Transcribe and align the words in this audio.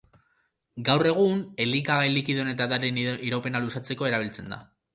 Gaur 0.87 1.09
egun, 1.09 1.43
elikagai 1.67 2.09
likidoen 2.15 2.51
eta 2.55 2.69
edarien 2.71 2.99
iraupena 3.31 3.65
luzatzeko 3.69 4.13
erabiltzen 4.13 4.53
da. 4.57 4.63